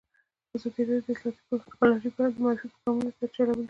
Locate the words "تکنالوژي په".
1.69-2.19